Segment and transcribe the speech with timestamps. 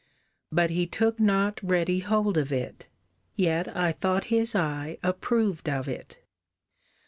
[0.51, 2.87] But he took not ready hold of it:
[3.35, 6.17] yet I thought his eye approved of it.